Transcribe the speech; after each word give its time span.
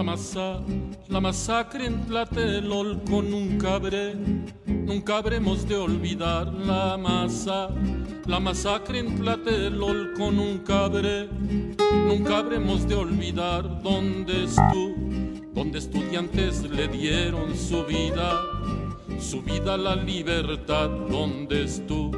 la 0.00 0.04
masa, 0.04 0.62
la 1.08 1.20
masacre 1.20 1.84
en 1.84 2.06
Tlatelolco 2.06 3.20
nunca 3.20 3.74
habré, 3.74 4.14
nunca 4.66 5.18
habremos 5.18 5.68
de 5.68 5.76
olvidar 5.76 6.50
la 6.54 6.96
masa, 6.96 7.68
la 8.24 8.40
masacre 8.40 9.00
en 9.00 9.14
Tlatelolco 9.16 10.30
nunca 10.30 10.86
habré, 10.86 11.28
nunca 12.08 12.38
habremos 12.38 12.88
de 12.88 12.94
olvidar 12.94 13.82
dónde 13.82 14.44
estuvo, 14.44 14.94
donde 15.52 15.78
estudiantes 15.78 16.62
le 16.62 16.88
dieron 16.88 17.54
su 17.54 17.84
vida, 17.84 18.40
su 19.18 19.42
vida 19.42 19.74
a 19.74 19.76
la 19.76 19.96
libertad, 19.96 20.88
donde 21.10 21.64
estuvo, 21.64 22.16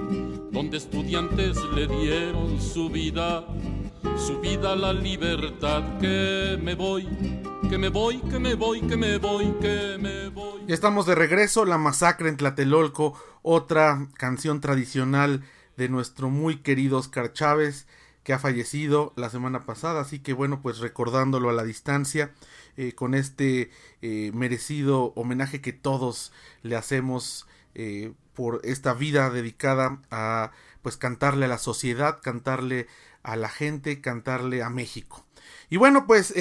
donde 0.53 0.77
estudiantes 0.77 1.59
le 1.75 1.89
dieron 1.89 2.61
su 2.61 2.89
vida. 2.89 3.45
Su 4.17 4.41
vida 4.41 4.77
la 4.77 4.93
libertad, 4.93 5.83
que 5.99 6.59
me 6.63 6.75
voy, 6.75 7.09
que 7.73 7.79
me 7.79 7.89
voy, 7.89 8.19
que 8.21 8.39
me 8.39 8.55
voy, 8.55 8.83
que 8.83 8.99
me 8.99 9.17
voy, 9.17 9.51
que 9.59 9.97
me 9.99 10.29
voy. 10.29 10.63
Estamos 10.69 11.07
de 11.07 11.15
regreso, 11.15 11.65
La 11.65 11.79
Masacre 11.79 12.29
en 12.29 12.37
Tlatelolco, 12.37 13.19
otra 13.41 14.11
canción 14.19 14.61
tradicional 14.61 15.43
de 15.79 15.89
nuestro 15.89 16.29
muy 16.29 16.59
querido 16.59 16.99
Oscar 16.99 17.33
Chávez, 17.33 17.87
que 18.25 18.35
ha 18.35 18.39
fallecido 18.39 19.15
la 19.17 19.31
semana 19.31 19.65
pasada, 19.65 20.03
así 20.03 20.19
que 20.19 20.35
bueno, 20.35 20.61
pues 20.61 20.81
recordándolo 20.81 21.49
a 21.49 21.55
la 21.55 21.65
distancia, 21.65 22.35
eh, 22.77 22.93
con 22.93 23.15
este 23.15 23.71
eh, 24.03 24.33
merecido 24.35 25.15
homenaje 25.17 25.63
que 25.63 25.73
todos 25.73 26.31
le 26.61 26.77
hacemos 26.77 27.47
eh, 27.75 28.13
por 28.35 28.61
esta 28.65 28.93
vida 28.93 29.31
dedicada 29.31 30.03
a 30.11 30.51
pues 30.83 30.99
cantarle 30.99 31.47
a 31.47 31.49
la 31.49 31.57
sociedad, 31.57 32.19
cantarle 32.23 32.87
a 33.23 33.35
la 33.37 33.49
gente, 33.49 34.03
cantarle 34.03 34.63
a 34.63 34.69
México. 34.69 35.25
Y 35.71 35.79
bueno, 35.79 36.07
pues 36.07 36.35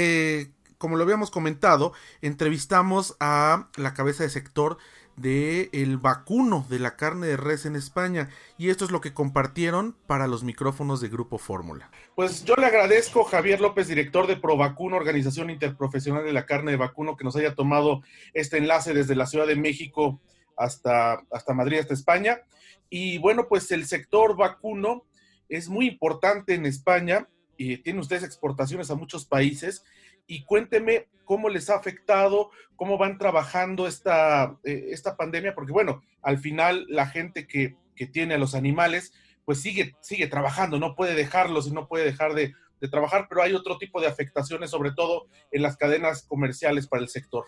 como 0.81 0.97
lo 0.97 1.03
habíamos 1.03 1.29
comentado, 1.29 1.93
entrevistamos 2.23 3.15
a 3.19 3.69
la 3.77 3.93
cabeza 3.93 4.23
de 4.23 4.31
sector 4.31 4.79
de 5.15 5.69
el 5.73 5.97
vacuno 5.97 6.65
de 6.69 6.79
la 6.79 6.95
carne 6.95 7.27
de 7.27 7.37
res 7.37 7.67
en 7.67 7.75
España 7.75 8.29
y 8.57 8.71
esto 8.71 8.85
es 8.85 8.89
lo 8.89 8.99
que 8.99 9.13
compartieron 9.13 9.95
para 10.07 10.25
los 10.25 10.43
micrófonos 10.43 10.99
de 10.99 11.09
Grupo 11.09 11.37
Fórmula. 11.37 11.91
Pues 12.15 12.43
yo 12.45 12.55
le 12.55 12.65
agradezco 12.65 13.23
Javier 13.25 13.61
López, 13.61 13.87
director 13.87 14.25
de 14.25 14.37
Provacuno, 14.37 14.97
Organización 14.97 15.51
Interprofesional 15.51 16.25
de 16.25 16.33
la 16.33 16.47
Carne 16.47 16.71
de 16.71 16.77
Vacuno, 16.77 17.15
que 17.15 17.25
nos 17.25 17.35
haya 17.35 17.53
tomado 17.53 18.01
este 18.33 18.57
enlace 18.57 18.95
desde 18.95 19.15
la 19.15 19.27
Ciudad 19.27 19.45
de 19.45 19.55
México 19.55 20.19
hasta, 20.57 21.21
hasta 21.31 21.53
Madrid, 21.53 21.77
hasta 21.77 21.93
España. 21.93 22.41
Y 22.89 23.19
bueno, 23.19 23.47
pues 23.47 23.71
el 23.71 23.85
sector 23.85 24.35
vacuno 24.35 25.05
es 25.47 25.69
muy 25.69 25.87
importante 25.89 26.55
en 26.55 26.65
España 26.65 27.27
y 27.61 27.77
tiene 27.77 27.99
ustedes 27.99 28.23
exportaciones 28.23 28.89
a 28.89 28.95
muchos 28.95 29.25
países. 29.25 29.83
Y 30.27 30.43
cuénteme 30.43 31.07
cómo 31.25 31.49
les 31.49 31.69
ha 31.69 31.75
afectado, 31.75 32.51
cómo 32.75 32.97
van 32.97 33.17
trabajando 33.17 33.87
esta, 33.87 34.57
eh, 34.63 34.87
esta 34.89 35.15
pandemia, 35.15 35.55
porque 35.55 35.71
bueno, 35.71 36.03
al 36.21 36.39
final 36.39 36.85
la 36.89 37.07
gente 37.07 37.47
que, 37.47 37.75
que, 37.95 38.07
tiene 38.07 38.33
a 38.33 38.37
los 38.37 38.55
animales, 38.55 39.13
pues 39.45 39.61
sigue, 39.61 39.95
sigue 40.01 40.27
trabajando, 40.27 40.79
no 40.79 40.95
puede 40.95 41.15
dejarlos 41.15 41.67
y 41.67 41.71
no 41.71 41.87
puede 41.87 42.05
dejar 42.05 42.33
de, 42.33 42.53
de 42.79 42.87
trabajar, 42.89 43.27
pero 43.29 43.43
hay 43.43 43.53
otro 43.53 43.77
tipo 43.77 44.01
de 44.01 44.07
afectaciones, 44.07 44.71
sobre 44.71 44.91
todo 44.91 45.27
en 45.51 45.61
las 45.61 45.77
cadenas 45.77 46.23
comerciales 46.23 46.87
para 46.87 47.03
el 47.03 47.09
sector. 47.09 47.45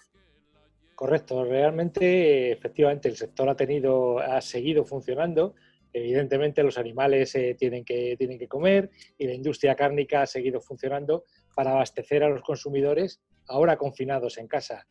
Correcto, 0.96 1.44
realmente, 1.44 2.52
efectivamente, 2.52 3.10
el 3.10 3.18
sector 3.18 3.50
ha 3.50 3.56
tenido, 3.56 4.20
ha 4.20 4.40
seguido 4.42 4.86
funcionando 4.86 5.56
Evidentemente 5.94 6.64
los 6.64 6.80
animales 6.80 7.36
eh, 7.36 7.56
tienen, 7.58 7.86
que, 7.86 8.16
tienen 8.18 8.40
que 8.40 8.48
comer 8.48 8.90
y 9.18 9.28
la 9.28 9.34
industria 9.34 9.76
cárnica 9.76 10.24
ha 10.24 10.26
seguido 10.26 10.60
funcionando 10.60 11.26
para 11.56 11.72
abastecer 11.72 12.24
a 12.24 12.30
los 12.30 12.42
consumidores 12.42 13.22
ahora 13.48 13.78
confinados 13.78 14.38
en 14.38 14.48
casa. 14.48 14.88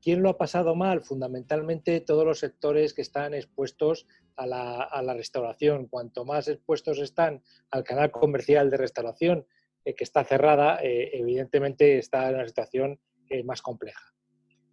¿Quién 0.00 0.22
lo 0.22 0.30
ha 0.30 0.38
pasado 0.38 0.74
mal? 0.74 1.02
Fundamentalmente 1.02 2.00
todos 2.00 2.24
los 2.24 2.40
sectores 2.40 2.92
que 2.92 3.02
están 3.02 3.34
expuestos 3.34 4.06
a 4.36 4.46
la, 4.46 5.14
restauración. 5.14 5.86
Cuanto 5.86 6.24
más 6.24 6.48
expuestos 6.48 6.98
están 6.98 7.42
al 7.70 7.84
canal 7.84 8.10
comercial 8.10 8.68
de 8.68 8.78
restauración, 8.78 9.46
eh, 9.84 9.94
que 9.94 10.04
está 10.04 10.24
cerrada, 10.24 10.80
eh, 10.82 11.10
evidentemente 11.12 11.98
está 11.98 12.28
en 12.28 12.36
una 12.36 12.48
situación 12.48 13.00
más 13.44 13.62
compleja. 13.62 14.12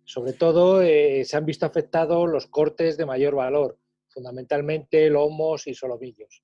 Sobre 0.04 0.34
todo 0.34 0.82
se 0.82 1.38
han 1.38 1.46
visto 1.46 1.66
afectados 1.66 2.28
los 2.28 2.48
cortes 2.48 2.98
de 2.98 3.06
mayor 3.06 3.36
valor, 3.36 3.80
fundamentalmente 4.10 5.10
lomos 5.10 5.66
y 5.66 5.74
solomillos. 5.74 6.44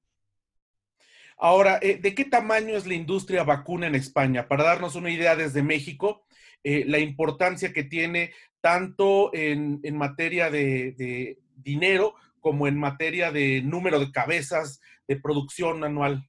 Ahora, 1.37 1.79
eh, 1.81 1.97
¿de 1.97 2.15
qué 2.15 2.25
tamaño 2.25 2.75
es 2.75 2.87
la 2.87 2.93
industria 2.93 3.43
vacuna 3.43 3.87
en 3.87 3.95
España? 3.95 4.47
Para 4.47 4.63
darnos 4.63 4.95
una 4.95 5.11
idea 5.11 5.35
desde 5.35 5.63
México, 5.63 6.25
eh, 6.63 6.85
la 6.87 6.99
importancia 6.99 7.73
que 7.73 7.83
tiene 7.83 8.31
tanto 8.61 9.31
en, 9.33 9.81
materia 9.95 10.49
de, 10.49 11.37
dinero 11.55 12.15
como 12.39 12.67
en 12.67 12.77
materia 12.77 13.31
de 13.31 13.61
número 13.61 13.99
de 13.99 14.11
cabezas 14.11 14.79
de 15.07 15.19
producción 15.19 15.83
anual. 15.83 16.27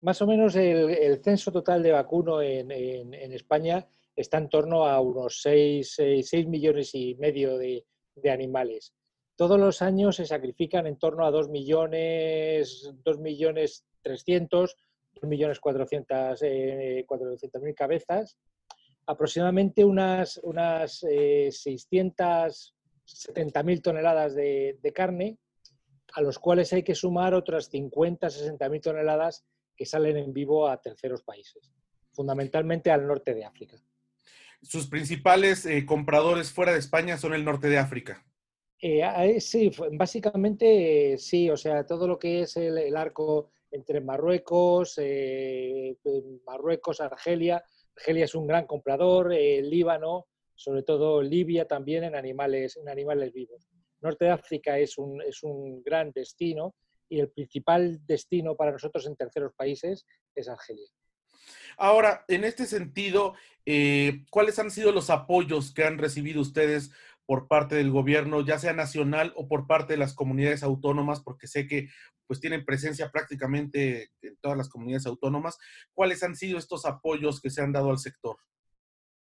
Más 0.00 0.20
o 0.22 0.26
menos 0.26 0.56
el, 0.56 1.22
censo 1.22 1.52
total 1.52 1.82
de 1.82 1.92
vacuno 1.92 2.42
en, 2.42 2.72
España 3.32 3.86
está 4.16 4.38
en 4.38 4.48
torno 4.48 4.86
a 4.86 5.00
unos 5.00 5.40
6, 5.42 5.98
millones 6.48 6.94
y 6.94 7.14
medio 7.16 7.58
de 7.58 7.84
animales 8.30 8.94
todos 9.36 9.58
los 9.58 9.82
años 9.82 10.16
se 10.16 10.24
sacrifican 10.26 10.86
en 10.86 10.96
torno 10.96 11.26
a 11.26 11.30
2 11.30 11.48
millones, 11.48 12.92
2 13.04 13.18
millones 13.18 13.84
300, 14.02 14.76
2 15.14 15.28
millones 15.28 15.60
400, 15.60 16.42
eh, 16.42 17.06
mil 17.60 17.74
cabezas, 17.74 18.36
aproximadamente 19.06 19.84
unas, 19.84 20.40
unas 20.42 21.04
eh, 21.10 21.50
670 21.50 23.62
mil 23.62 23.82
toneladas 23.82 24.34
de, 24.34 24.92
carne, 24.94 25.36
a 26.14 26.20
los 26.20 26.38
cuales 26.38 26.70
hay 26.72 26.84
que 26.84 26.94
sumar 26.94 27.34
otras 27.34 27.68
50, 27.70 28.30
60 28.30 28.68
mil 28.68 28.80
toneladas 28.80 29.44
que 29.76 29.86
salen 29.86 30.16
en 30.16 30.32
vivo 30.32 30.68
a 30.68 30.80
terceros 30.80 31.22
países, 31.22 31.72
fundamentalmente 32.12 32.92
al 32.92 33.04
norte 33.06 33.34
de 33.34 33.44
África. 33.44 33.76
Sus 34.62 34.86
principales 34.86 35.66
eh, 35.66 35.84
compradores 35.84 36.52
fuera 36.52 36.72
de 36.72 36.78
España 36.78 37.18
son 37.18 37.34
el 37.34 37.44
norte 37.44 37.68
de 37.68 37.78
África. 37.78 38.24
Eh, 38.80 39.40
sí, 39.40 39.70
básicamente 39.92 41.16
sí, 41.18 41.48
o 41.48 41.56
sea, 41.56 41.86
todo 41.86 42.06
lo 42.06 42.18
que 42.18 42.42
es 42.42 42.56
el, 42.56 42.96
arco 42.96 43.50
entre 43.70 44.00
Marruecos, 44.00 44.98
eh, 44.98 45.96
Marruecos, 46.46 47.00
Argelia. 47.00 47.64
Argelia 47.96 48.24
es 48.24 48.34
un 48.34 48.46
gran 48.46 48.66
comprador, 48.66 49.32
eh, 49.32 49.62
Líbano, 49.62 50.26
sobre 50.54 50.82
todo 50.82 51.22
Libia 51.22 51.66
también 51.66 52.04
en 52.04 52.14
animales, 52.14 52.76
en 52.76 52.88
animales 52.88 53.32
vivos. 53.32 53.68
Norte 54.00 54.26
de 54.26 54.32
África 54.32 54.78
es 54.78 54.98
un, 54.98 55.22
es 55.22 55.42
un 55.42 55.82
gran 55.82 56.12
destino 56.12 56.74
y 57.08 57.20
el 57.20 57.30
principal 57.30 58.04
destino 58.04 58.54
para 58.54 58.72
nosotros 58.72 59.06
en 59.06 59.16
terceros 59.16 59.54
países 59.54 60.04
es 60.34 60.48
Argelia. 60.48 60.88
Ahora, 61.76 62.24
en 62.28 62.44
este 62.44 62.66
sentido, 62.66 63.34
¿cuáles 64.30 64.58
han 64.58 64.70
sido 64.70 64.92
los 64.92 65.10
apoyos 65.10 65.72
que 65.72 65.84
han 65.84 65.98
recibido 65.98 66.40
ustedes 66.40 66.92
por 67.26 67.48
parte 67.48 67.74
del 67.74 67.90
gobierno, 67.90 68.44
ya 68.44 68.58
sea 68.58 68.72
nacional 68.72 69.32
o 69.36 69.48
por 69.48 69.66
parte 69.66 69.94
de 69.94 69.98
las 69.98 70.14
comunidades 70.14 70.62
autónomas, 70.62 71.22
porque 71.22 71.46
sé 71.46 71.66
que 71.66 71.88
pues 72.26 72.40
tienen 72.40 72.64
presencia 72.64 73.10
prácticamente 73.10 74.10
en 74.22 74.36
todas 74.40 74.56
las 74.56 74.68
comunidades 74.68 75.06
autónomas. 75.06 75.58
¿Cuáles 75.92 76.22
han 76.22 76.36
sido 76.36 76.58
estos 76.58 76.86
apoyos 76.86 77.40
que 77.40 77.50
se 77.50 77.62
han 77.62 77.72
dado 77.72 77.90
al 77.90 77.98
sector? 77.98 78.36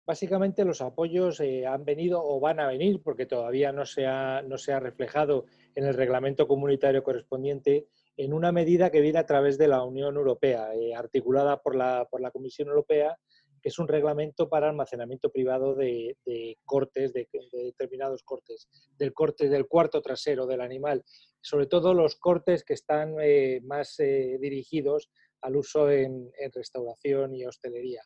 Básicamente 0.07 0.67
los 0.67 0.83
apoyos 0.83 1.41
eh, 1.41 1.67
han 1.67 1.85
venido 1.85 2.23
o 2.23 2.39
van 2.39 2.61
a 2.61 2.67
venir, 2.67 3.01
porque 3.03 3.25
todavía 3.25 3.73
no 3.73 3.87
se, 3.87 4.07
ha, 4.07 4.43
no 4.43 4.59
se 4.59 4.73
ha 4.75 4.81
reflejado 4.81 5.47
en 5.75 5.85
el 5.85 5.95
reglamento 5.95 6.47
comunitario 6.47 7.03
correspondiente, 7.03 7.89
en 8.17 8.35
una 8.35 8.53
medida 8.53 8.91
que 8.91 9.01
viene 9.01 9.19
a 9.19 9.27
través 9.27 9.57
de 9.57 9.67
la 9.67 9.83
Unión 9.83 10.17
Europea, 10.17 10.75
eh, 10.75 10.95
articulada 10.95 11.63
por 11.63 11.75
la, 11.75 12.07
por 12.11 12.21
la 12.21 12.31
Comisión 12.31 12.69
Europea 12.69 13.17
que 13.65 13.71
es 13.71 13.79
un 13.79 13.89
reglamento 13.89 14.47
para 14.51 14.69
almacenamiento 14.69 15.33
privado 15.33 15.75
de, 15.75 16.19
cortes, 16.67 17.15
de, 17.15 17.27
determinados 17.51 18.23
cortes, 18.23 18.69
del 18.99 19.15
corte 19.15 19.49
del 19.49 19.67
cuarto 19.67 20.03
trasero 20.03 20.47
del 20.47 20.61
animal, 20.61 21.03
sobre 21.41 21.67
todo 21.67 21.95
los 21.95 22.17
cortes 22.17 22.63
que 22.63 22.75
están 22.75 23.17
eh, 23.23 23.63
más 23.65 23.99
eh, 24.01 24.37
dirigidos 24.39 25.09
al 25.41 25.57
uso 25.57 25.91
en, 25.91 26.31
restauración 26.55 27.35
y 27.35 27.47
hostelería. 27.47 28.03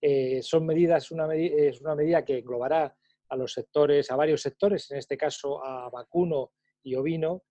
Eh, 0.00 0.42
son 0.42 0.66
medidas, 0.66 1.04
es 1.04 1.80
una 1.80 1.94
medida 1.94 2.24
que 2.24 2.38
englobará 2.38 2.96
a 3.28 3.36
los 3.36 3.52
sectores, 3.52 4.10
a 4.10 4.16
varios 4.16 4.42
sectores, 4.42 4.90
en 4.90 4.98
este 4.98 5.16
caso 5.16 5.64
a 5.64 5.88
vacuno 5.88 6.50
y 6.82 6.96
ovino, 6.96 7.44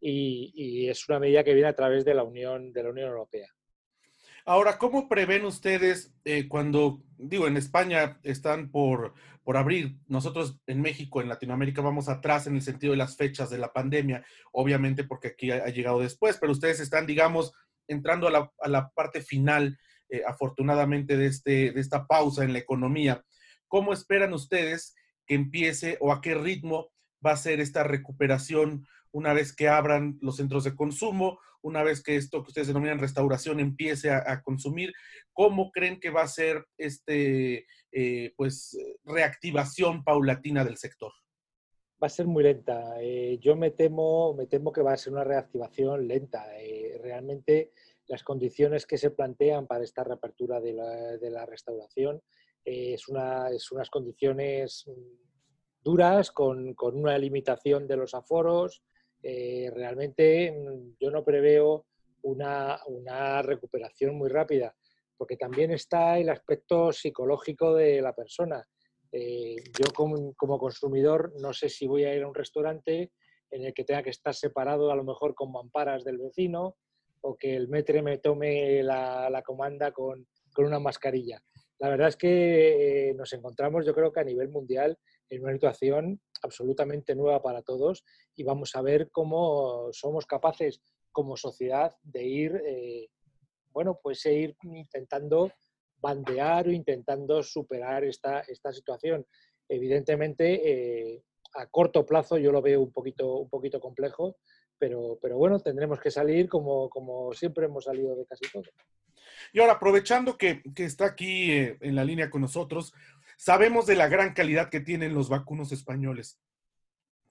y, 0.00 0.50
y 0.54 0.88
es 0.88 1.06
una 1.10 1.18
medida 1.18 1.44
que 1.44 1.52
viene 1.52 1.68
a 1.68 1.76
través 1.76 2.06
de 2.06 2.14
la 2.14 2.24
Unión, 2.24 2.72
de 2.72 2.82
la 2.82 2.88
Unión 2.88 3.10
Europea. 3.10 3.48
Ahora, 4.46 4.78
¿cómo 4.78 5.08
prevén 5.08 5.44
ustedes 5.44 6.14
eh, 6.24 6.48
cuando, 6.48 7.02
digo, 7.18 7.46
en 7.46 7.56
España 7.56 8.18
están 8.22 8.70
por, 8.70 9.14
por 9.42 9.56
abrir, 9.56 9.96
nosotros 10.06 10.58
en 10.66 10.80
México, 10.80 11.20
en 11.20 11.28
Latinoamérica, 11.28 11.82
vamos 11.82 12.08
atrás 12.08 12.46
en 12.46 12.54
el 12.54 12.62
sentido 12.62 12.92
de 12.92 12.98
las 12.98 13.16
fechas 13.16 13.50
de 13.50 13.58
la 13.58 13.72
pandemia, 13.72 14.24
obviamente 14.52 15.04
porque 15.04 15.28
aquí 15.28 15.50
ha, 15.50 15.66
llegado 15.66 16.00
después, 16.00 16.38
pero 16.40 16.52
ustedes 16.52 16.80
están, 16.80 17.06
digamos, 17.06 17.52
entrando 17.86 18.28
a 18.28 18.68
la, 18.68 18.90
parte 18.90 19.20
final, 19.20 19.78
eh, 20.08 20.22
afortunadamente, 20.26 21.16
de, 21.16 21.26
este, 21.26 21.72
de 21.72 21.80
esta 21.80 22.06
pausa 22.06 22.44
en 22.44 22.52
la 22.52 22.58
economía. 22.58 23.24
¿cómo 23.70 23.92
esperan 23.94 24.34
ustedes 24.34 24.94
que 25.26 25.36
empiece 25.36 25.96
o 26.00 26.12
a 26.12 26.20
qué 26.20 26.34
ritmo 26.34 26.90
va 27.24 27.32
a 27.32 27.36
ser 27.36 27.60
esta 27.60 27.84
recuperación 27.84 28.86
una 29.12 29.32
vez 29.32 29.54
que 29.54 29.68
abran 29.68 30.18
los 30.20 30.36
centros 30.36 30.64
de 30.64 30.74
consumo, 30.74 31.38
una 31.62 31.82
vez 31.82 32.02
que 32.02 32.16
esto 32.16 32.42
que 32.42 32.48
ustedes 32.48 32.68
denominan 32.68 32.98
restauración 32.98 33.60
empiece 33.60 34.10
a, 34.10 34.42
consumir? 34.42 34.92
¿Cómo 35.32 35.70
creen 35.70 36.00
que 36.00 36.10
va 36.10 36.22
a 36.22 36.28
ser 36.28 36.66
este, 36.78 37.66
eh, 37.92 38.32
pues, 38.36 38.76
reactivación 39.04 40.04
paulatina 40.04 40.64
del 40.64 40.76
sector? 40.76 41.12
Va 42.02 42.06
a 42.06 42.10
ser 42.10 42.26
muy 42.26 42.42
lenta. 42.42 42.94
Eh, 43.00 43.38
yo 43.40 43.56
me 43.56 43.72
temo, 43.72 44.34
me 44.34 44.46
temo 44.46 44.72
que 44.72 44.82
va 44.82 44.94
a 44.94 44.96
ser 44.96 45.12
una 45.12 45.24
reactivación 45.24 46.08
lenta. 46.08 46.46
Eh, 46.58 46.98
realmente 47.02 47.72
las 48.06 48.22
condiciones 48.22 48.86
que 48.86 48.96
se 48.96 49.10
plantean 49.10 49.66
para 49.66 49.84
esta 49.84 50.02
reapertura 50.02 50.60
de 50.60 50.72
la, 51.30 51.46
restauración 51.46 52.22
es, 52.64 53.06
una, 53.08 53.50
es, 53.50 53.70
unas 53.70 53.90
condiciones 53.90 54.86
duras, 55.82 56.30
con, 56.30 56.74
con, 56.74 56.96
una 56.96 57.16
limitación 57.18 57.86
de 57.86 57.96
los 57.96 58.14
aforos. 58.14 58.82
Realmente 59.22 60.52
mm, 60.52 60.96
yo 61.00 61.10
no 61.10 61.24
preveo 61.24 61.86
una, 62.22 62.80
una 62.86 63.42
recuperación 63.42 64.16
muy 64.16 64.28
rápida, 64.28 64.74
porque 65.16 65.36
también 65.36 65.70
está 65.70 66.18
el 66.18 66.30
aspecto 66.30 66.92
psicológico 66.92 67.74
de 67.74 68.00
la 68.00 68.14
persona. 68.14 68.66
Eh, 69.12 69.56
yo 69.78 69.92
como, 69.92 70.58
consumidor 70.58 71.32
no 71.40 71.52
sé 71.52 71.68
si 71.68 71.86
voy 71.86 72.04
a 72.04 72.14
ir 72.14 72.22
a 72.22 72.28
un 72.28 72.34
restaurante 72.34 73.10
en 73.50 73.64
el 73.64 73.74
que 73.74 73.84
tenga 73.84 74.04
que 74.04 74.10
estar 74.10 74.34
separado 74.34 74.92
a 74.92 74.96
lo 74.96 75.02
mejor 75.02 75.34
con 75.34 75.50
mamparas 75.50 76.04
del 76.04 76.18
vecino 76.18 76.76
o 77.22 77.36
que 77.36 77.56
el 77.56 77.68
metre 77.68 78.02
me 78.02 78.18
tome 78.18 78.82
la, 78.82 79.42
comanda 79.44 79.90
con, 79.92 80.26
una 80.58 80.78
mascarilla. 80.78 81.42
La 81.80 81.88
verdad 81.88 82.08
es 82.08 82.16
que 82.16 83.08
eh, 83.08 83.14
nos 83.14 83.32
encontramos, 83.32 83.86
yo 83.86 83.94
creo 83.94 84.12
que 84.12 84.20
a 84.20 84.24
nivel 84.24 84.50
mundial, 84.50 84.98
en 85.30 85.42
una 85.42 85.52
situación 85.54 86.20
absolutamente 86.42 87.14
nueva 87.14 87.40
para 87.42 87.62
todos 87.62 88.04
y 88.36 88.44
vamos 88.44 88.76
a 88.76 88.82
ver 88.82 89.10
cómo 89.10 89.88
somos 89.92 90.26
capaces 90.26 90.82
como 91.10 91.38
sociedad 91.38 91.94
de 92.02 92.24
ir, 92.24 92.62
eh, 92.66 93.08
bueno, 93.72 93.98
pues 94.02 94.24
ir 94.26 94.56
intentando 94.62 95.50
bandear 95.96 96.68
o 96.68 96.70
intentando 96.70 97.42
superar 97.42 98.04
esta, 98.04 98.40
esta 98.40 98.72
situación. 98.72 99.26
Evidentemente, 99.66 101.14
eh, 101.14 101.22
a 101.54 101.66
corto 101.66 102.04
plazo 102.04 102.36
yo 102.36 102.52
lo 102.52 102.60
veo 102.60 102.82
un 102.82 102.92
poquito, 102.92 103.36
un 103.38 103.48
poquito 103.48 103.80
complejo, 103.80 104.36
pero, 104.78 105.18
pero 105.20 105.38
bueno, 105.38 105.58
tendremos 105.60 105.98
que 105.98 106.10
salir 106.10 106.46
como, 106.46 106.90
como 106.90 107.32
siempre 107.32 107.66
hemos 107.66 107.84
salido 107.84 108.14
de 108.16 108.26
casi 108.26 108.50
todo. 108.52 108.64
Y 109.52 109.60
ahora, 109.60 109.74
aprovechando 109.74 110.36
que, 110.38 110.62
que 110.74 110.84
está 110.84 111.06
aquí 111.06 111.52
eh, 111.52 111.78
en 111.80 111.94
la 111.94 112.04
línea 112.04 112.30
con 112.30 112.40
nosotros, 112.40 112.94
sabemos 113.36 113.86
de 113.86 113.96
la 113.96 114.08
gran 114.08 114.34
calidad 114.34 114.70
que 114.70 114.80
tienen 114.80 115.14
los 115.14 115.28
vacunos 115.28 115.72
españoles. 115.72 116.38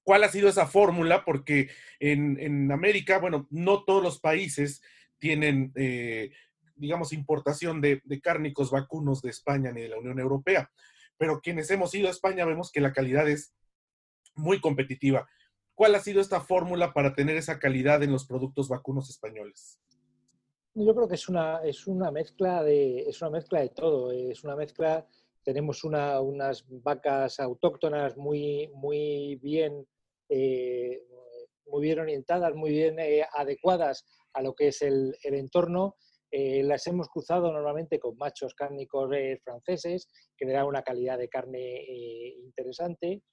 ¿Cuál 0.04 0.24
ha 0.24 0.30
sido 0.30 0.50
esa 0.50 0.66
fórmula? 0.66 1.24
Porque 1.24 1.70
en, 2.00 2.40
en 2.40 2.72
América, 2.72 3.20
bueno, 3.20 3.48
no 3.50 3.84
todos 3.84 4.02
los 4.02 4.20
países 4.20 4.82
tienen 5.20 5.72
eh, 5.76 6.32
digamos, 6.80 7.14
importación 7.14 7.82
de, 7.82 8.02
cárnicos 8.24 8.72
vacunos 8.72 9.22
de 9.22 9.30
España 9.30 9.72
ni 9.72 9.82
de 9.82 9.90
la 9.90 10.00
Unión 10.00 10.20
Europea. 10.20 10.72
Pero 11.18 11.42
quienes 11.42 11.70
hemos 11.70 11.94
ido 11.94 12.08
a 12.08 12.12
España 12.12 12.46
vemos 12.46 12.72
que 12.72 12.82
la 12.82 12.94
calidad 12.94 13.30
es 13.30 13.54
muy 14.34 14.62
competitiva. 14.62 15.30
¿Cuál 15.76 15.96
ha 15.96 16.00
sido 16.00 16.22
esta 16.22 16.42
fórmula 16.42 16.94
para 16.94 17.14
tener 17.14 17.38
esa 17.38 17.60
calidad 17.60 18.02
en 18.02 18.12
los 18.12 18.26
productos 18.26 18.70
vacunos 18.70 19.10
españoles? 19.10 19.80
Yo 20.76 20.96
creo 20.96 21.08
que 21.08 21.16
es 21.16 21.28
una, 21.30 21.62
es 21.64 21.88
una, 21.88 22.12
mezcla, 22.12 22.64
de, 22.64 23.02
es 23.02 23.22
una 23.22 23.32
mezcla 23.32 23.62
de 23.62 23.70
todo. 23.70 24.12
Es 24.12 24.44
una 24.44 24.56
mezcla, 24.56 25.06
tenemos 25.44 25.84
unas 25.84 26.66
vacas 26.70 27.40
autóctonas 27.40 28.16
muy, 28.18 28.70
muy 28.74 29.36
bien 29.42 29.86
eh, 30.30 31.04
muy 31.70 31.82
bien 31.84 32.00
orientadas, 32.00 32.54
muy 32.56 32.72
bien 32.72 33.00
eh, 33.00 33.26
adecuadas 33.34 34.06
a 34.34 34.42
lo 34.42 34.54
que 34.54 34.70
es 34.70 34.82
el, 34.82 35.16
entorno 35.24 35.96
eh, 36.32 36.62
las 36.64 36.86
hemos 36.86 37.10
cruzado 37.10 37.52
normalmente 37.52 38.00
con 38.00 38.16
machos 38.18 38.54
cárnicos 38.54 39.12
eh, 39.16 39.40
franceses, 39.44 40.08
que 40.38 40.46
le 40.46 40.64
una 40.64 40.84
calidad 40.84 41.18
de 41.18 41.28
carne 41.28 41.84
interesante. 42.44 43.24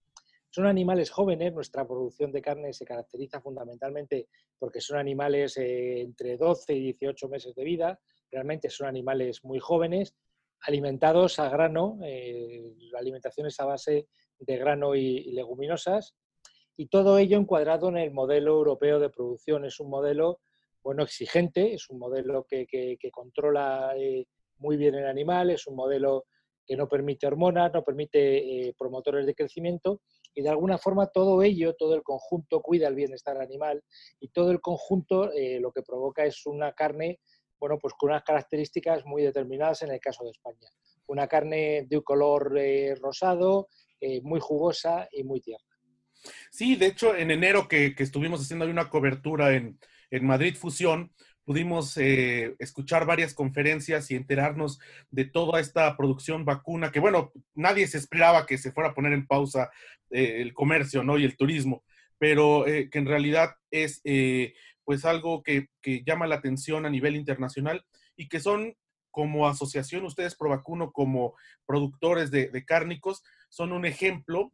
Son 0.56 0.64
animales 0.64 1.10
jóvenes, 1.10 1.52
nuestra 1.52 1.86
producción 1.86 2.32
de 2.32 2.40
carne 2.40 2.72
se 2.72 2.86
caracteriza 2.86 3.42
fundamentalmente 3.42 4.26
porque 4.58 4.80
son 4.80 4.96
animales 4.96 5.58
entre 5.58 6.38
12 6.38 6.72
y 6.72 6.80
18 6.80 7.28
meses 7.28 7.54
de 7.54 7.62
vida, 7.62 8.00
realmente 8.30 8.70
son 8.70 8.86
animales 8.86 9.44
muy 9.44 9.58
jóvenes, 9.58 10.16
alimentados 10.62 11.38
a 11.40 11.50
grano, 11.50 11.98
la 12.00 12.98
alimentación 12.98 13.48
es 13.48 13.60
a 13.60 13.66
base 13.66 14.08
de 14.38 14.56
grano 14.56 14.94
y 14.94 15.24
leguminosas, 15.32 16.16
y 16.74 16.86
todo 16.86 17.18
ello 17.18 17.36
encuadrado 17.36 17.90
en 17.90 17.98
el 17.98 18.12
modelo 18.12 18.52
europeo 18.52 18.98
de 18.98 19.10
producción. 19.10 19.66
Es 19.66 19.78
un 19.78 19.90
modelo 19.90 20.40
bueno, 20.82 21.02
exigente, 21.02 21.74
es 21.74 21.90
un 21.90 21.98
modelo 21.98 22.46
que, 22.48 22.96
controla 23.12 23.92
eh, 23.98 24.26
muy 24.56 24.78
bien 24.78 24.94
el 24.94 25.06
animal, 25.06 25.50
es 25.50 25.66
un 25.66 25.76
modelo 25.76 26.24
que 26.66 26.78
no 26.78 26.88
permite 26.88 27.26
hormonas, 27.26 27.74
no 27.74 27.84
permite 27.84 28.68
eh, 28.68 28.74
promotores 28.76 29.26
de 29.26 29.34
crecimiento 29.34 30.00
y 30.36 30.42
de 30.42 30.50
alguna 30.50 30.78
forma 30.78 31.08
todo 31.08 31.42
ello, 31.42 31.74
todo 31.74 31.96
el 31.96 32.02
conjunto 32.02 32.60
cuida 32.60 32.86
el 32.86 32.94
bienestar 32.94 33.40
animal 33.40 33.82
y 34.20 34.28
todo 34.28 34.52
el 34.52 34.60
conjunto 34.60 35.32
eh, 35.32 35.58
lo 35.60 35.72
que 35.72 35.82
provoca 35.82 36.24
es 36.24 36.46
una 36.46 36.72
carne, 36.72 37.18
bueno, 37.58 37.78
pues 37.80 37.94
con 37.94 38.10
unas 38.10 38.22
características 38.22 39.04
muy 39.04 39.22
determinadas 39.22 39.82
en 39.82 39.90
el 39.90 39.98
caso 39.98 40.24
de 40.24 40.30
España. 40.30 40.68
Una 41.06 41.26
carne 41.26 41.86
de 41.88 41.96
un 41.96 42.02
color 42.02 42.54
rosado, 43.00 43.68
muy 44.22 44.40
jugosa 44.40 45.08
y 45.10 45.24
muy 45.24 45.40
tierna. 45.40 45.66
Sí, 46.50 46.76
de 46.76 46.86
hecho, 46.86 47.16
en 47.16 47.30
enero 47.30 47.66
que, 47.66 47.94
que 47.94 48.02
estuvimos 48.02 48.40
haciendo 48.40 48.66
una 48.66 48.90
cobertura 48.90 49.54
en, 49.54 49.78
en 50.10 50.26
Madrid 50.26 50.54
Fusión, 50.56 51.12
pudimos 51.46 51.96
eh, 51.96 52.56
escuchar 52.58 53.06
varias 53.06 53.32
conferencias 53.32 54.10
y 54.10 54.16
enterarnos 54.16 54.80
de 55.12 55.24
toda 55.24 55.60
esta 55.60 55.96
producción 55.96 56.44
vacuna, 56.44 56.90
que 56.90 56.98
bueno, 56.98 57.32
nadie 57.54 57.86
se 57.86 57.98
esperaba 57.98 58.46
que 58.46 58.58
se 58.58 58.72
fuera 58.72 58.90
a 58.90 58.94
poner 58.94 59.12
en 59.12 59.28
pausa 59.28 59.70
eh, 60.10 60.42
el 60.42 60.52
comercio 60.52 61.04
¿no? 61.04 61.16
y 61.18 61.24
el 61.24 61.36
turismo, 61.36 61.84
pero 62.18 62.66
eh, 62.66 62.90
que 62.90 62.98
en 62.98 63.06
realidad 63.06 63.54
es 63.70 64.02
pues 64.84 65.04
algo 65.04 65.42
que, 65.42 65.68
llama 66.04 66.26
la 66.26 66.36
atención 66.36 66.84
a 66.84 66.90
nivel 66.90 67.14
internacional 67.14 67.84
y 68.16 68.28
que 68.28 68.40
son 68.40 68.74
como 69.12 69.48
asociación, 69.48 70.04
ustedes 70.04 70.34
pro 70.34 70.50
vacuno 70.50 70.90
como 70.90 71.34
productores 71.64 72.30
de, 72.32 72.48
de 72.48 72.64
cárnicos, 72.64 73.22
son 73.48 73.72
un 73.72 73.86
ejemplo, 73.86 74.52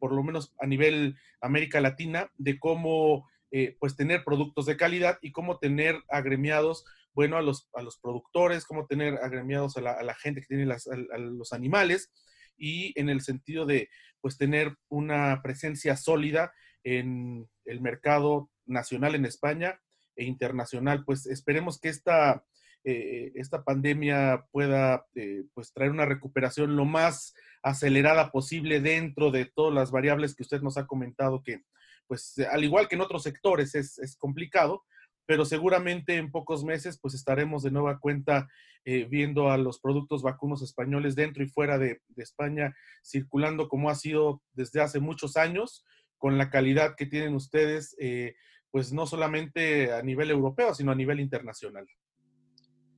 por 0.00 0.12
lo 0.12 0.22
menos 0.22 0.52
a 0.60 0.66
nivel 0.66 1.16
América 1.40 1.80
Latina, 1.80 2.30
de 2.36 2.58
cómo 2.58 3.26
eh, 3.54 3.76
pues 3.78 3.96
tener 3.96 4.24
productos 4.24 4.64
de 4.64 4.78
calidad 4.78 5.18
y 5.20 5.30
cómo 5.30 5.58
tener 5.58 6.02
agremiados, 6.08 6.86
bueno, 7.12 7.36
a 7.36 7.42
los, 7.42 7.68
a 7.74 7.82
los 7.82 7.98
productores, 7.98 8.64
cómo 8.64 8.86
tener 8.86 9.18
agremiados 9.22 9.76
a 9.76 9.82
la, 9.82 10.14
gente 10.14 10.40
que 10.40 10.46
tiene 10.46 10.64
los 10.64 11.52
animales 11.52 12.10
y 12.56 12.98
en 12.98 13.10
el 13.10 13.20
sentido 13.20 13.66
de 13.66 13.90
pues 14.22 14.38
tener 14.38 14.74
una 14.88 15.42
presencia 15.42 15.98
sólida 15.98 16.54
en 16.82 17.46
el 17.66 17.82
mercado 17.82 18.50
nacional 18.64 19.14
en 19.16 19.26
España 19.26 19.78
e 20.16 20.24
internacional. 20.24 21.04
Pues 21.04 21.26
esperemos 21.26 21.78
que 21.78 21.90
esta, 21.90 22.46
eh, 22.84 23.32
esta 23.34 23.64
pandemia 23.64 24.46
pueda 24.50 25.04
eh, 25.14 25.44
pues 25.52 25.74
traer 25.74 25.90
una 25.90 26.06
recuperación 26.06 26.74
lo 26.74 26.86
más 26.86 27.34
acelerada 27.62 28.32
posible 28.32 28.80
dentro 28.80 29.30
de 29.30 29.44
todas 29.44 29.74
las 29.74 29.90
variables 29.90 30.34
que 30.34 30.42
usted 30.42 30.62
nos 30.62 30.78
ha 30.78 30.86
comentado 30.86 31.42
que, 31.42 31.64
pues 32.06 32.34
al 32.50 32.64
igual 32.64 32.88
que 32.88 32.96
en 32.96 33.00
otros 33.00 33.22
sectores 33.22 33.74
es, 33.74 34.16
complicado, 34.18 34.84
pero 35.26 35.44
seguramente 35.44 36.16
en 36.16 36.30
pocos 36.30 36.64
meses 36.64 36.98
pues 37.00 37.14
estaremos 37.14 37.62
de 37.62 37.70
nueva 37.70 37.98
cuenta 37.98 38.48
eh, 38.84 39.06
viendo 39.08 39.50
a 39.50 39.58
los 39.58 39.80
productos 39.80 40.22
vacunos 40.22 40.62
españoles 40.62 41.14
dentro 41.14 41.42
y 41.42 41.48
fuera 41.48 41.78
de, 41.78 42.00
España 42.16 42.74
circulando 43.04 43.68
como 43.68 43.90
ha 43.90 43.94
sido 43.94 44.42
desde 44.52 44.80
hace 44.80 45.00
muchos 45.00 45.36
años, 45.36 45.84
con 46.18 46.38
la 46.38 46.50
calidad 46.50 46.94
que 46.96 47.06
tienen 47.06 47.34
ustedes, 47.34 47.96
eh, 47.98 48.34
pues 48.70 48.92
no 48.92 49.06
solamente 49.06 49.92
a 49.92 50.02
nivel 50.02 50.30
europeo, 50.30 50.74
sino 50.74 50.92
a 50.92 50.96
nivel 50.96 51.20
internacional. 51.20 51.86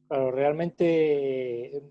Claro, 0.08 0.30
realmente 0.30 1.82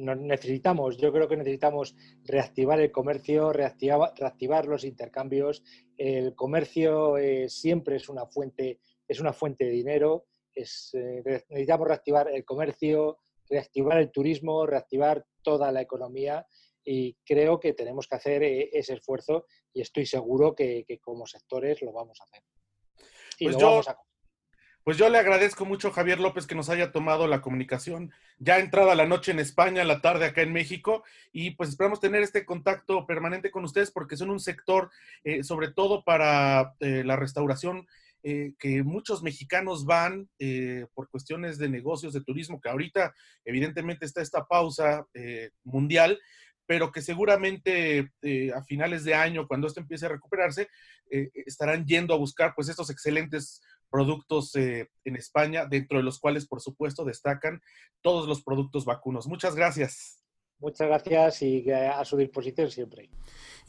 necesitamos, 0.00 0.96
yo 0.96 1.12
creo 1.12 1.28
que 1.28 1.36
necesitamos 1.36 1.94
reactivar 2.24 2.80
el 2.80 2.90
comercio, 2.90 3.52
reactivar, 3.52 4.12
reactivar 4.16 4.66
los 4.66 4.84
intercambios. 4.84 5.62
El 5.96 6.34
comercio 6.34 7.18
eh, 7.18 7.48
siempre 7.48 7.96
es 7.96 8.08
una 8.08 8.26
fuente, 8.26 8.80
es 9.06 9.20
una 9.20 9.32
fuente 9.32 9.64
de 9.64 9.70
dinero. 9.70 10.26
Es, 10.54 10.90
eh, 10.94 11.22
necesitamos 11.48 11.88
reactivar 11.88 12.28
el 12.30 12.44
comercio, 12.44 13.18
reactivar 13.48 13.98
el 13.98 14.10
turismo, 14.10 14.66
reactivar 14.66 15.24
toda 15.42 15.70
la 15.72 15.80
economía 15.80 16.46
y 16.84 17.14
creo 17.24 17.60
que 17.60 17.74
tenemos 17.74 18.08
que 18.08 18.16
hacer 18.16 18.42
eh, 18.42 18.70
ese 18.72 18.94
esfuerzo 18.94 19.46
y 19.72 19.82
estoy 19.82 20.06
seguro 20.06 20.54
que, 20.54 20.84
como 21.00 21.26
sectores 21.26 21.82
lo 21.82 21.92
vamos 21.92 22.20
a 22.20 22.24
hacer. 22.24 22.42
Y 23.38 23.44
pues 23.44 23.60
lo 23.60 23.68
vamos 23.68 23.88
a 23.88 23.98
Pues 24.82 24.96
yo 24.96 25.10
le 25.10 25.18
agradezco 25.18 25.66
mucho 25.66 25.88
a 25.88 25.92
Javier 25.92 26.20
López 26.20 26.46
que 26.46 26.54
nos 26.54 26.70
haya 26.70 26.90
tomado 26.90 27.26
la 27.26 27.42
comunicación. 27.42 28.12
Ya 28.38 28.58
entrada 28.58 28.94
la 28.94 29.06
noche 29.06 29.30
en 29.30 29.38
España, 29.38 29.84
la 29.84 30.00
tarde 30.00 30.24
acá 30.24 30.40
en 30.40 30.54
México, 30.54 31.04
y 31.32 31.50
pues 31.50 31.68
esperamos 31.68 32.00
tener 32.00 32.22
este 32.22 32.46
contacto 32.46 33.06
permanente 33.06 33.50
con 33.50 33.62
ustedes 33.64 33.90
porque 33.90 34.16
son 34.16 34.30
un 34.30 34.40
sector, 34.40 34.90
eh, 35.22 35.44
sobre 35.44 35.70
todo 35.70 36.02
para 36.02 36.74
eh, 36.80 37.02
la 37.04 37.16
restauración, 37.16 37.86
eh, 38.22 38.54
que 38.58 38.82
muchos 38.82 39.22
mexicanos 39.22 39.84
van 39.84 40.28
por 40.94 41.10
cuestiones 41.10 41.58
de 41.58 41.68
negocios, 41.68 42.14
de 42.14 42.22
turismo, 42.22 42.60
que 42.60 42.70
ahorita 42.70 43.14
evidentemente 43.44 44.06
está 44.06 44.22
esta 44.22 44.46
pausa 44.46 45.06
mundial, 45.64 46.18
pero 46.66 46.92
que 46.92 47.00
seguramente 47.00 48.10
a 48.54 48.62
finales 48.62 49.04
de 49.04 49.14
año, 49.14 49.48
cuando 49.48 49.66
esto 49.66 49.80
empiece 49.80 50.04
a 50.04 50.10
recuperarse, 50.10 50.68
estarán 51.46 51.86
yendo 51.86 52.12
a 52.12 52.18
buscar 52.18 52.54
pues 52.54 52.68
estos 52.68 52.90
excelentes 52.90 53.62
productos 53.90 54.54
eh, 54.56 54.88
en 55.04 55.16
España, 55.16 55.66
dentro 55.66 55.98
de 55.98 56.04
los 56.04 56.18
cuales, 56.18 56.46
por 56.46 56.60
supuesto, 56.60 57.04
destacan 57.04 57.60
todos 58.02 58.28
los 58.28 58.42
productos 58.42 58.84
vacunos. 58.84 59.26
Muchas 59.26 59.54
gracias. 59.54 60.19
Muchas 60.60 60.88
gracias 60.88 61.42
y 61.42 61.70
a 61.70 62.04
su 62.04 62.16
disposición 62.16 62.70
siempre. 62.70 63.08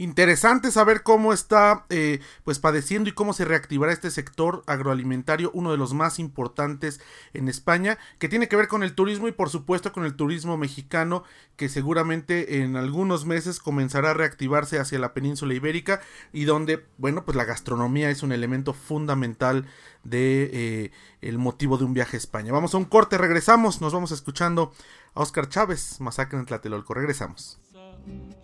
Interesante 0.02 0.72
saber 0.72 1.04
cómo 1.04 1.32
está 1.32 1.86
eh, 1.90 2.22
pues 2.44 2.58
padeciendo 2.58 3.08
y 3.08 3.14
cómo 3.14 3.34
se 3.34 3.46
reactivará 3.46 3.92
este 3.92 4.10
sector 4.10 4.64
agroalimentario, 4.66 5.52
uno 5.54 5.72
de 5.72 5.78
los 5.78 5.94
más 5.94 6.18
importantes 6.18 7.00
en 7.36 7.48
España, 7.48 8.00
que 8.18 8.28
tiene 8.28 8.48
que 8.48 8.56
ver 8.56 8.68
con 8.68 8.82
el 8.82 8.96
turismo 8.96 9.28
y 9.28 9.32
por 9.32 9.50
supuesto 9.50 9.92
con 9.92 10.06
el 10.06 10.16
turismo 10.16 10.58
mexicano, 10.58 11.24
que 11.56 11.70
seguramente 11.70 12.64
en 12.64 12.78
algunos 12.78 13.26
meses 13.26 13.60
comenzará 13.60 14.10
a 14.10 14.16
reactivarse 14.16 14.80
hacia 14.80 14.98
la 14.98 15.14
península 15.14 15.54
ibérica 15.54 16.02
y 16.34 16.46
donde, 16.46 16.84
bueno, 16.98 17.24
pues 17.24 17.38
la 17.38 17.46
gastronomía 17.46 18.10
es 18.10 18.24
un 18.24 18.32
elemento 18.32 18.74
fundamental 18.74 19.68
de 20.04 20.50
eh, 20.52 20.92
el 21.22 21.38
motivo 21.38 21.78
de 21.78 21.84
un 21.84 21.94
viaje 21.94 22.18
a 22.18 22.20
España. 22.20 22.52
Vamos 22.52 22.74
a 22.74 22.78
un 22.78 22.86
corte, 22.86 23.20
regresamos, 23.20 23.82
nos 23.82 23.94
vamos 23.94 24.12
escuchando 24.12 24.74
a 25.14 25.22
Oscar 25.22 25.48
Chávez, 25.48 26.00
Masacre 26.00 26.40
en 26.40 26.46
Tlatelolco, 26.46 26.81
regresamos. 26.90 27.62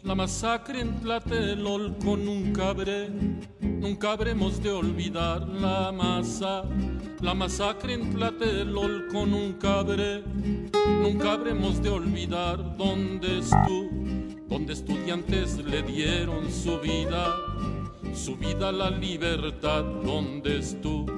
La 0.04 0.16
masacre 0.16 0.80
en 0.82 1.00
Tlatelolco 1.02 2.16
nunca 2.16 2.70
habré, 2.70 3.10
nunca 3.60 4.12
habremos 4.12 4.62
de 4.62 4.70
olvidar 4.70 5.48
la 5.48 5.92
masa. 5.92 6.64
La 7.20 7.34
masacre 7.34 7.96
en 7.96 8.14
Tlatelolco 8.14 9.26
nunca 9.26 9.80
habré, 9.80 10.24
nunca 11.02 11.34
habremos 11.34 11.82
de 11.82 11.90
olvidar 11.90 12.78
dónde 12.78 13.40
estuvo, 13.40 13.90
donde 14.48 14.74
estudiantes 14.74 15.58
le 15.58 15.82
dieron 15.82 16.52
su 16.52 16.80
vida, 16.80 17.36
su 18.14 18.38
vida 18.38 18.72
la 18.72 18.92
libertad, 18.92 19.84
donde 19.84 20.60
estuvo, 20.60 21.12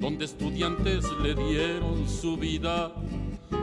donde 0.00 0.24
estudiantes 0.24 1.04
le 1.22 1.34
dieron 1.34 2.08
su 2.08 2.36
vida 2.36 2.92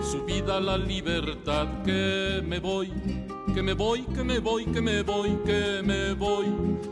su 0.02 0.24
vida 0.26 0.60
la 0.60 0.78
libertad, 0.78 1.68
que 1.84 2.42
me 2.46 2.60
voy, 2.60 2.92
que 3.54 3.62
me 3.62 3.74
voy, 3.74 4.02
que 4.04 4.24
me 4.24 4.40
voy, 4.40 4.66
que 4.66 4.82
me 4.82 5.02
voy, 5.02 5.38
que 5.46 5.82
me 5.84 6.14
voy, 6.14 6.46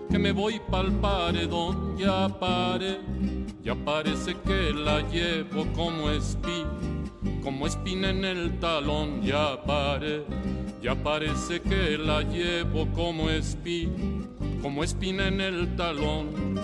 que 0.09 0.19
me 0.19 0.31
voy 0.31 0.59
pa'l 0.69 0.91
paredón, 0.99 1.97
ya 1.97 2.27
pare, 2.27 2.99
ya 3.63 3.75
parece 3.75 4.35
que 4.45 4.73
la 4.73 5.01
llevo 5.09 5.65
como 5.73 6.09
espina, 6.09 6.69
como 7.43 7.67
espina 7.67 8.09
en 8.09 8.25
el 8.25 8.59
talón, 8.59 9.21
ya 9.21 9.63
pare, 9.63 10.23
ya 10.81 10.95
parece 10.95 11.61
que 11.61 11.97
la 11.97 12.21
llevo 12.21 12.87
como 12.93 13.29
espina, 13.29 13.93
como 14.61 14.83
espina 14.83 15.27
en 15.27 15.41
el 15.41 15.75
talón. 15.75 16.57